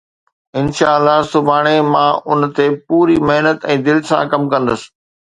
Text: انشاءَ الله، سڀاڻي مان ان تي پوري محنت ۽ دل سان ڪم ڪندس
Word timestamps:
انشاءَ 0.59 0.93
الله، 0.99 1.17
سڀاڻي 1.33 1.75
مان 1.91 2.11
ان 2.29 2.39
تي 2.55 2.65
پوري 2.87 3.17
محنت 3.29 3.59
۽ 3.71 3.75
دل 3.89 3.99
سان 4.13 4.23
ڪم 4.33 4.41
ڪندس 4.55 4.81